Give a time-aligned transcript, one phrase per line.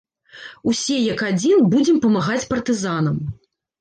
[0.71, 3.25] Усе, як адзін, будзем памагаць партызанам!